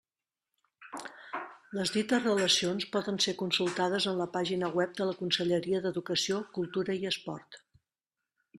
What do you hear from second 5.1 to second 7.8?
la Conselleria d'Educació, Cultura i Esport.